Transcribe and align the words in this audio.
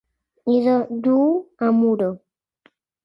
I 0.53 0.55
do, 0.67 0.77
duu-ho 1.03 1.67
a 1.67 1.73
Muro. 1.81 2.09